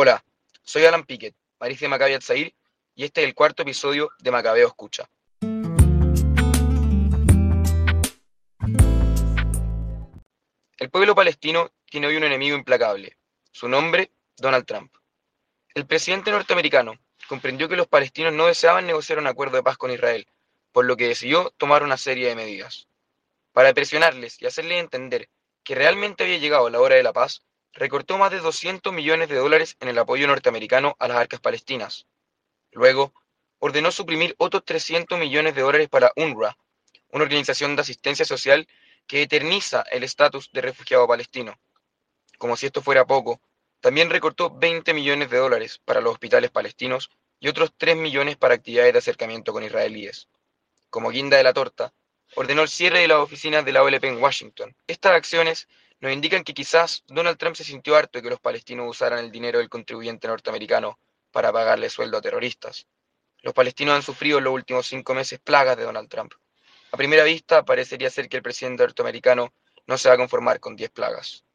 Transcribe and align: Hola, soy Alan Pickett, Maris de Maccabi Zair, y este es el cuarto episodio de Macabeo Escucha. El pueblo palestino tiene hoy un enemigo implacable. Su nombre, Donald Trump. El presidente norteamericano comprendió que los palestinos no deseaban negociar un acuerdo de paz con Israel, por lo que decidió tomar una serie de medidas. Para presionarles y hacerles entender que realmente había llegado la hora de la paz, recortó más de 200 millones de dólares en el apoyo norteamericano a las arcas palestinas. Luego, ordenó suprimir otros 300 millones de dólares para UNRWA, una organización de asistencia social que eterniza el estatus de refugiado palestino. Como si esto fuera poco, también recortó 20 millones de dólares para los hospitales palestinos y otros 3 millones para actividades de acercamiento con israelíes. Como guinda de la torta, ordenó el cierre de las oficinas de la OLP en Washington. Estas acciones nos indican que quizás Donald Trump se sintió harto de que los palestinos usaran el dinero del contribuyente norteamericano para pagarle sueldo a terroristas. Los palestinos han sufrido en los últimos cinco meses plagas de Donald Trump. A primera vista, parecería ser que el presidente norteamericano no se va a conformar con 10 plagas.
Hola, 0.00 0.24
soy 0.62 0.84
Alan 0.84 1.02
Pickett, 1.02 1.34
Maris 1.58 1.80
de 1.80 1.88
Maccabi 1.88 2.16
Zair, 2.20 2.54
y 2.94 3.02
este 3.02 3.20
es 3.20 3.26
el 3.26 3.34
cuarto 3.34 3.62
episodio 3.62 4.12
de 4.20 4.30
Macabeo 4.30 4.68
Escucha. 4.68 5.10
El 10.78 10.90
pueblo 10.92 11.16
palestino 11.16 11.72
tiene 11.84 12.06
hoy 12.06 12.16
un 12.16 12.22
enemigo 12.22 12.56
implacable. 12.56 13.18
Su 13.50 13.68
nombre, 13.68 14.12
Donald 14.36 14.66
Trump. 14.66 14.94
El 15.74 15.84
presidente 15.84 16.30
norteamericano 16.30 16.94
comprendió 17.26 17.68
que 17.68 17.74
los 17.74 17.88
palestinos 17.88 18.32
no 18.32 18.46
deseaban 18.46 18.86
negociar 18.86 19.18
un 19.18 19.26
acuerdo 19.26 19.56
de 19.56 19.64
paz 19.64 19.78
con 19.78 19.90
Israel, 19.90 20.28
por 20.70 20.84
lo 20.84 20.96
que 20.96 21.08
decidió 21.08 21.52
tomar 21.56 21.82
una 21.82 21.96
serie 21.96 22.28
de 22.28 22.36
medidas. 22.36 22.86
Para 23.50 23.74
presionarles 23.74 24.40
y 24.40 24.46
hacerles 24.46 24.78
entender 24.78 25.28
que 25.64 25.74
realmente 25.74 26.22
había 26.22 26.38
llegado 26.38 26.70
la 26.70 26.78
hora 26.78 26.94
de 26.94 27.02
la 27.02 27.12
paz, 27.12 27.42
recortó 27.72 28.18
más 28.18 28.30
de 28.30 28.38
200 28.38 28.92
millones 28.92 29.28
de 29.28 29.36
dólares 29.36 29.76
en 29.80 29.88
el 29.88 29.98
apoyo 29.98 30.26
norteamericano 30.26 30.96
a 30.98 31.08
las 31.08 31.18
arcas 31.18 31.40
palestinas. 31.40 32.06
Luego, 32.72 33.12
ordenó 33.58 33.90
suprimir 33.90 34.34
otros 34.38 34.64
300 34.64 35.18
millones 35.18 35.54
de 35.54 35.62
dólares 35.62 35.88
para 35.88 36.12
UNRWA, 36.16 36.56
una 37.10 37.24
organización 37.24 37.76
de 37.76 37.82
asistencia 37.82 38.24
social 38.24 38.68
que 39.06 39.22
eterniza 39.22 39.82
el 39.90 40.04
estatus 40.04 40.50
de 40.52 40.60
refugiado 40.60 41.08
palestino. 41.08 41.58
Como 42.36 42.56
si 42.56 42.66
esto 42.66 42.82
fuera 42.82 43.06
poco, 43.06 43.40
también 43.80 44.10
recortó 44.10 44.50
20 44.50 44.92
millones 44.92 45.30
de 45.30 45.38
dólares 45.38 45.80
para 45.84 46.00
los 46.00 46.12
hospitales 46.12 46.50
palestinos 46.50 47.10
y 47.40 47.48
otros 47.48 47.72
3 47.76 47.96
millones 47.96 48.36
para 48.36 48.54
actividades 48.54 48.92
de 48.92 48.98
acercamiento 48.98 49.52
con 49.52 49.64
israelíes. 49.64 50.28
Como 50.90 51.10
guinda 51.10 51.36
de 51.36 51.44
la 51.44 51.52
torta, 51.52 51.92
ordenó 52.34 52.62
el 52.62 52.68
cierre 52.68 53.00
de 53.00 53.08
las 53.08 53.18
oficinas 53.18 53.64
de 53.64 53.72
la 53.72 53.82
OLP 53.82 54.04
en 54.04 54.22
Washington. 54.22 54.76
Estas 54.86 55.12
acciones 55.12 55.68
nos 56.00 56.12
indican 56.12 56.44
que 56.44 56.54
quizás 56.54 57.02
Donald 57.08 57.38
Trump 57.38 57.56
se 57.56 57.64
sintió 57.64 57.96
harto 57.96 58.18
de 58.18 58.22
que 58.22 58.30
los 58.30 58.40
palestinos 58.40 58.88
usaran 58.88 59.24
el 59.24 59.32
dinero 59.32 59.58
del 59.58 59.68
contribuyente 59.68 60.28
norteamericano 60.28 60.98
para 61.32 61.52
pagarle 61.52 61.90
sueldo 61.90 62.18
a 62.18 62.22
terroristas. 62.22 62.86
Los 63.42 63.54
palestinos 63.54 63.96
han 63.96 64.02
sufrido 64.02 64.38
en 64.38 64.44
los 64.44 64.54
últimos 64.54 64.86
cinco 64.86 65.14
meses 65.14 65.38
plagas 65.40 65.76
de 65.76 65.84
Donald 65.84 66.08
Trump. 66.08 66.32
A 66.90 66.96
primera 66.96 67.24
vista, 67.24 67.64
parecería 67.64 68.10
ser 68.10 68.28
que 68.28 68.36
el 68.36 68.42
presidente 68.42 68.82
norteamericano 68.82 69.52
no 69.86 69.98
se 69.98 70.08
va 70.08 70.14
a 70.14 70.18
conformar 70.18 70.60
con 70.60 70.76
10 70.76 70.90
plagas. 70.90 71.44